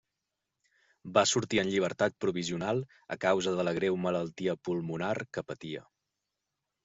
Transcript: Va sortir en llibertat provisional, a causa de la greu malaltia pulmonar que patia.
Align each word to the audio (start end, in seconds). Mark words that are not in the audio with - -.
Va 1.17 1.23
sortir 1.31 1.59
en 1.63 1.67
llibertat 1.73 2.15
provisional, 2.25 2.81
a 3.15 3.19
causa 3.27 3.53
de 3.59 3.65
la 3.67 3.75
greu 3.79 3.99
malaltia 4.07 4.55
pulmonar 4.69 5.15
que 5.37 5.45
patia. 5.51 5.85